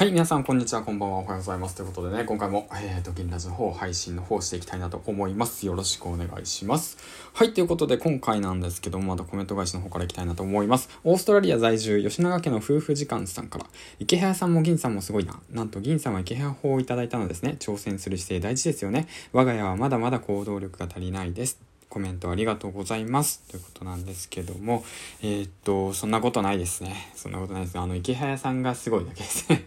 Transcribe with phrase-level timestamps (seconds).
[0.00, 1.74] はい、皆さん、こんにちは、こんばんは、おはようございます。
[1.74, 5.66] ということでね、今回も、えーと、銀ラジの方、配信の方していきたいなと思います。
[5.66, 6.96] よろしくお願いします。
[7.34, 10.88] はい、ということで、今回なんですけども、またコメント返しの方からいきたいなと思います。
[11.04, 13.66] オーストラリア在住、吉永家の夫婦時間さんから、
[13.98, 15.38] 池早さんも銀さんもすごいな。
[15.50, 17.56] なんと、銀さんは池早法をいただいたのですね。
[17.58, 19.06] 挑戦する姿勢大事ですよね。
[19.34, 21.60] 我が家はまだまだ行動力が足りないです。
[21.90, 23.42] コメントありがとうございます。
[23.50, 24.82] ということなんですけども、
[25.20, 27.12] えー、っと、そんなことないですね。
[27.14, 27.78] そんなことないです。
[27.78, 29.66] あの、池早さんがすごいだけですね。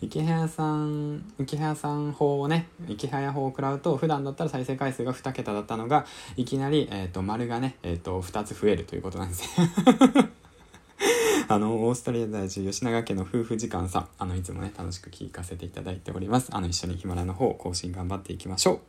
[0.00, 6.06] 池早さん、池早さん法をね、池早法を食らうと、普段だったら再生回数が2桁だったのが、
[6.36, 9.70] いきなり、えっ、ー、と、丸がね、えっ、ー、と、2つ増えるということなんですね
[11.48, 16.48] あの、オーストラリア在住吉永家の夫婦時間さん、あの、いつもね、楽しく聞かせていただいております。
[16.52, 18.80] あの、一緒にヒマラの方、更新頑張っていきましょう。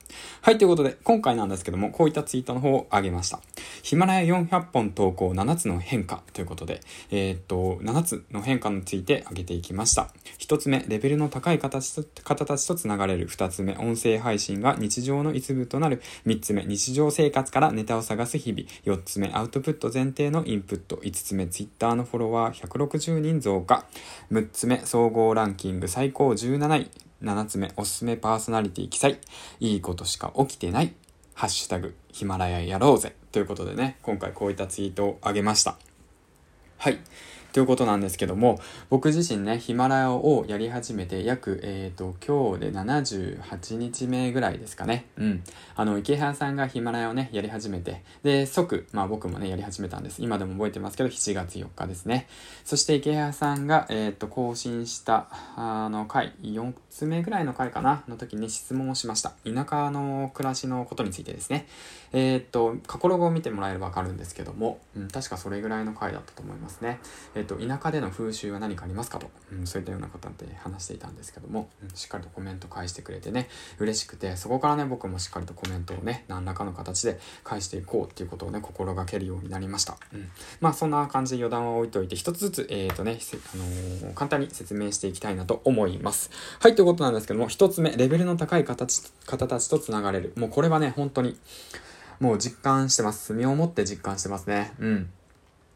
[0.42, 3.42] はい、ということで、今回なんですけども、こういったツイートの方を上げました。
[3.82, 10.10] ヒマラヤ400本投稿7つの変化ということで、えー、っと、7つの変化について挙げていきました。
[10.40, 13.28] 1つ目、レベルの高い方たちと繋がれる。
[13.28, 16.02] 2つ目、音声配信が日常の一部となる。
[16.26, 18.98] 3つ目、日常生活からネタを探す日々。
[18.98, 20.98] 4つ目、アウトプット前提のインプット。
[20.98, 23.86] 5つ目、ツイッターのフォロワー160人増加。
[24.32, 26.92] 6つ目、総合ランキング最高17位。
[27.22, 29.20] 7つ目、おすすめパーソナリティ記載。
[29.60, 30.94] いいことしか起きてない。
[31.40, 33.16] ハッシュタグ、ヒマラヤやろうぜ。
[33.32, 35.78] ということでね、今回こういったツイートをあげました。
[36.78, 37.00] はい。
[37.52, 45.06] ということなんですけども、僕自身ね、ヒマラヤをやり始めて約、えっ、ー、と、今日で78日目ぐらいですかね。
[45.18, 45.44] うん。
[45.76, 50.22] あの、池原さんがヒマラヤをね、やり始めて、で、即、まあ僕もね、やり始めたんです。
[50.22, 52.28] 今でも覚えてますけど、7月4日ですね。
[52.66, 59.32] そして池原さんが、えっ、ー、と、更新した、あの、回、4つ目ぐらいの回かな、の時に質問をしました。
[59.44, 61.68] 田舎の暮らしのことについてですね。
[62.12, 67.00] えっ、ー、と、過去ログを見てもらえればわかるんですけども、うん、確かそれぐらいの回だったと思いますね。
[67.36, 73.48] ええっ、と、田舎での風習は何かありますかと、うん、そういったようなことで話していたんですけども、うん、しっかりとコメント返してくれてね、
[73.80, 79.98] 嬉しくて、そこからね、僕もしっかりとコメントをね、何らかの形で返していこうっていうことをね、心がけるようになりました。
[80.14, 80.30] うん。
[80.60, 83.20] まあ、そんな感じで余談は置いといて、一つずつ、えっ、ー、とね、
[83.54, 86.30] あのー、簡単に説明していきたいなと思います。
[86.60, 90.34] はい、ということなんですけども、一つ目、レベルの高い形方たちと繋がれる。
[90.36, 91.40] もうこれはね、本当に、
[92.20, 93.34] もう実感してます。
[93.34, 94.74] 身をもって実感してますね。
[94.80, 95.10] うん。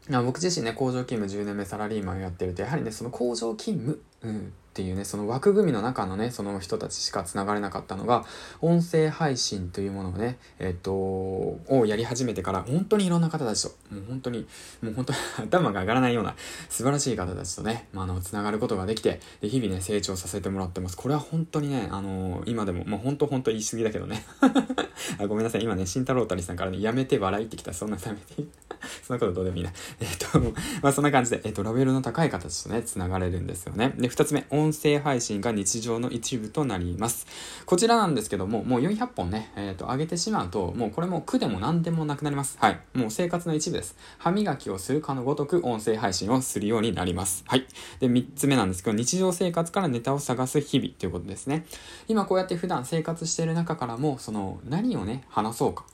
[0.08, 8.24] 僕自身ね、工場勤務10年目サラリーマンやってると、やはりね、その工場勤務、うん、っていうね、その枠組みの中のね、その人たちしか繋がれなかったのが、
[8.60, 14.48] 音声配信というものをね、えっと、をやり始めてから、本当にいろんな方たちと、もう本当に、
[14.82, 16.34] もう本当に 頭が上がらないような
[16.68, 20.96] 素晴らしい方たちとね、まあ、あの、繋がることができて、で、日々ね、成長させてもらってます。
[20.96, 24.24] これは本当にね、あのー、今でも、まあ、本当本当言い過ぎだけどね。
[25.20, 28.48] あごめんなさい、今ね、慎太郎たりさんからね、やめて笑いってきた、そんなために。
[29.02, 29.72] そんなことどうでもいいな。
[30.00, 30.40] えっと、
[30.82, 33.94] まあ、そんな感じで、えっと、ラベルの高い形とね、繋がれるんですよね。
[33.96, 37.26] で、二つ目、音音声配信が日常の一部となります。
[37.66, 42.56] こちらなんですけども、もう400本ね、えっ、ー、と、上げてしまうと、もうこれも苦でも何でもなくなります。
[42.58, 42.80] はい。
[42.94, 43.96] もう生活の一部です。
[44.18, 47.44] 歯磨きをするかのごとく音声配信をするようになります。
[47.46, 47.66] はい。
[48.00, 51.66] で、3つ目なんですけど、日常生活からネタを探す日々ということですね。
[52.08, 55.84] 今こうやって普段生活している中からも、その、何をね、話そうか。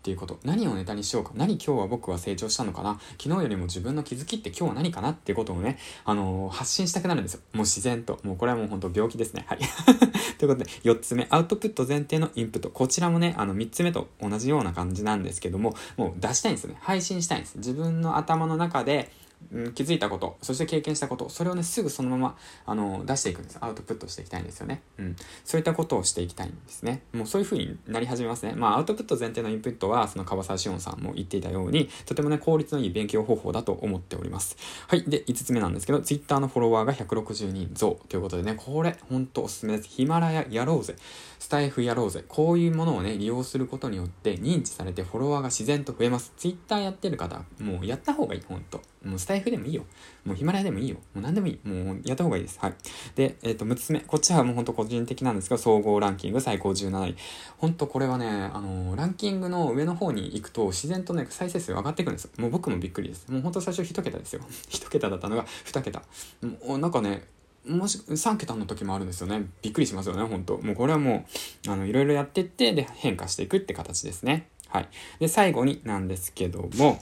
[0.00, 0.40] っていうこと。
[0.44, 1.32] 何をネタにしようか。
[1.36, 2.98] 何今日は僕は成長したのかな。
[3.22, 7.40] 昨日よりも自分の気づきって今日は何かなっていうことをね、あのー、発信したくなるんですよ。
[7.52, 8.18] もう自然と。
[8.22, 9.44] もうこれはもう本当病気ですね。
[9.46, 9.58] はい。
[10.38, 12.70] ということで、4つ目、アウトプット前提のインプット。
[12.70, 16.78] こちらもね、あの、3つ目と同じような感じなんですけども、もう出したいんですよね。
[16.80, 17.58] 配信したいんです。
[17.58, 19.12] 自分の頭の中で、
[19.52, 22.36] うん、気づいたこと、そして経験したこと、それをね、すぐそのまま、
[22.66, 23.58] あの、出していくんです。
[23.60, 24.82] アウトプットしていきたいんですよね。
[24.98, 25.16] うん。
[25.44, 27.02] そういったことをしていきたいんですね。
[27.12, 28.52] もうそういう風になり始めますね。
[28.54, 34.56] まあ、アウトプット前提のインプットは、その川沢志音さんも言っていたように、とてもね、効率のいい勉強方法だと思っております。
[34.86, 35.04] はい。
[35.04, 39.88] で、5つ目なんですけど、Twitter のフォロワーが160人増ということでね、これ、ほんとおすすめです。
[39.88, 40.96] ヒマラヤやろうぜ。
[41.38, 42.24] スタイフやろうぜ。
[42.28, 46.32] こういうものをね、利用することによって認知されてフォロワーが自然と増えます。
[46.36, 48.82] Twitter やってる方、もうやった方がいい、ほんと。
[49.04, 49.84] もうスタイフでもいいよ。
[50.24, 50.96] もうヒマラヤでもいいよ。
[51.14, 51.68] もう何でもいい。
[51.68, 52.58] もうやった方がいいです。
[52.60, 52.74] はい。
[53.14, 54.00] で、えっ、ー、と、6つ目。
[54.00, 57.16] こっちはもうほんと個人的なんですが、総合ランキング最高17位。
[57.56, 62.30] ほんとこれはね、あのー、ランキングの上の方に行くと自然とね、再生数上がってくんですよ。
[62.36, 63.30] もう僕もびっくりです。
[63.30, 64.42] もうほんと最初1桁ですよ。
[64.68, 66.02] 1桁だったのが2桁。
[66.42, 67.24] もうなんかね、
[67.66, 69.46] もし、3桁の時もあるんですよね。
[69.62, 70.58] びっくりしますよね、ほんと。
[70.58, 71.26] もうこれはも
[71.66, 74.48] う、あの、いろいろやってって、で、変化していくって形ですね。
[74.68, 74.88] はい。
[75.18, 77.00] で、最後になんですけども、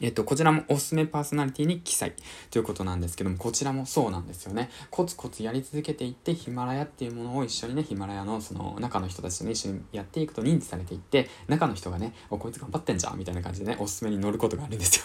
[0.00, 2.14] えっと、こちらもおすすめパーソナリティに記載
[2.50, 4.70] ということなんですけども、こちらもそうなんですよね。
[4.90, 15.04] コツコツやり続けていって、ヒマラヤっていうものを一緒にね、ヒマラヤのその中の人たちとね、一緒にやっていくと認知されていって、中の人がね、お、こいつ頑張ってんじゃんみたいな感じでね、おすすめに乗ることがあるんですよ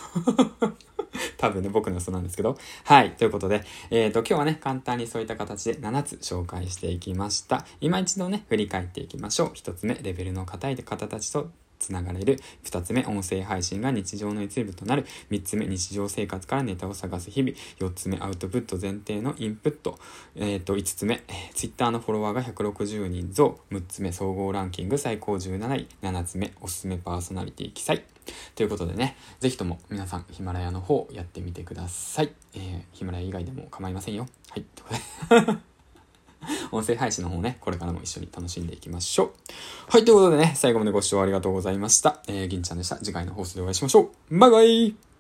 [1.38, 2.58] 多分ね、僕の予想なんですけど。
[2.86, 3.12] はい。
[3.12, 7.66] ということで、えっ、ー、と、今日はね、簡単にそういった形で7つ紹介していきました。
[7.82, 9.50] 今一度ね、振り返っていきましょう。
[9.50, 11.52] 1つ目、レベルの硬い方たちと
[11.84, 12.40] つながれる。
[12.64, 15.06] 2つ目、音声配信が日常の一部となる。
[15.30, 17.56] 3つ目、日常生活からネタを探す日々。
[17.80, 20.00] 4つ目、アウトプット前提のインプット。
[20.36, 23.60] えっ、ー、と、5つ目、Twitter のフォロワーが160人増。
[23.72, 25.88] 6つ目、総合ランキング最高17位。
[26.02, 28.04] 7つ目、おすすめパーソナリティ記載。
[28.56, 32.32] ということでね、ぜひとも皆さんヒマラヤの方やってみてください。
[32.54, 34.28] えー、ヒマラヤ以外でも構いませんよ。
[34.50, 35.73] はい。
[36.74, 39.30] 音声配信の方ね、これからも一緒に楽しんでいきましょう。
[39.90, 42.22] はい、ということでね、最後までご視聴ありがとうございました。
[42.28, 42.98] えー、銀ちゃんでした。
[42.98, 44.38] 次回の放送でお会いしましょう。
[44.38, 45.13] バイバイ